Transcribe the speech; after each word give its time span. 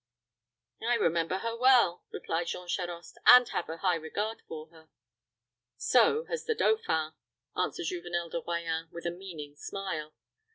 "I 0.81 0.95
remember 0.95 1.37
her 1.37 1.55
well," 1.55 2.05
replied 2.09 2.47
Jean 2.47 2.67
Charost, 2.67 3.19
"and 3.27 3.47
have 3.49 3.69
a 3.69 3.77
high 3.77 3.93
regard 3.97 4.41
for 4.47 4.65
her." 4.69 4.89
"So 5.77 6.25
has 6.25 6.45
the 6.45 6.55
dauphin," 6.55 7.13
answered 7.55 7.85
Juvenel 7.85 8.31
de 8.31 8.41
Royans, 8.41 8.89
with 8.91 9.05
a 9.05 9.11
meaning 9.11 9.55
smile. 9.55 10.15